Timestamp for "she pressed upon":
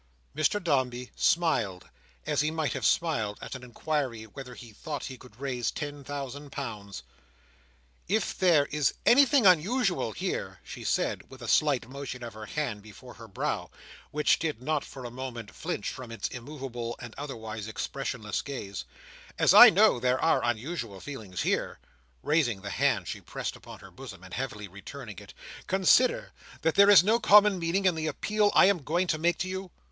23.07-23.81